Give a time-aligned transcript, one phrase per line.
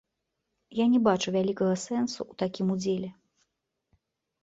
[0.77, 3.15] Я не бачу вялікага сэнсу ў такім удзеле.